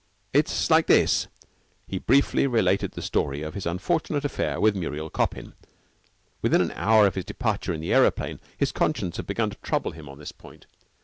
[0.33, 1.27] It's like this."
[1.87, 5.53] He briefly related the story of his unfortunate affair with Muriel Coppin.
[6.41, 9.91] Within an hour of his departure in the aeroplane, his conscience had begun to trouble
[9.91, 10.65] him on this point.